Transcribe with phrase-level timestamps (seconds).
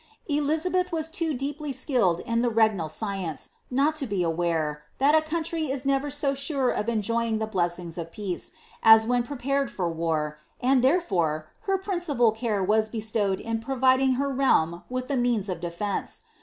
[0.25, 5.21] Elizabeth was too deeply skilled in the regnal science, not to be iware, that a
[5.21, 8.49] country is never so sure of enjoying the blessings of peace,
[8.81, 14.29] a* when prepared for war, and therefore, her principal care was bestowed in providing her
[14.29, 16.21] realm with the means of defence.